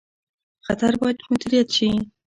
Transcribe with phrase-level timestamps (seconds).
[0.65, 1.89] خطر باید مدیریت شي